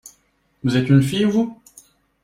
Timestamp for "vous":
0.63-0.77, 1.25-1.61